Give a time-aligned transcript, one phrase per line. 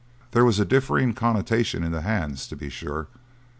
[0.31, 3.07] There was a differing connotation in the hands, to be sure.